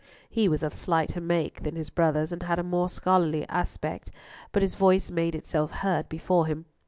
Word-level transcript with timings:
He 0.31 0.49
was 0.49 0.63
of 0.63 0.73
slighter 0.73 1.21
make 1.21 1.61
than 1.61 1.75
his 1.75 1.91
brothers, 1.91 2.31
and 2.31 2.41
had 2.41 2.57
a 2.57 2.63
more 2.63 2.89
scholarly 2.89 3.47
aspect: 3.49 4.09
but 4.51 4.63
his 4.63 4.73
voice 4.73 5.11
made 5.11 5.35
itself 5.35 5.69
heard 5.69 6.09
before 6.09 6.47
him. 6.47 6.65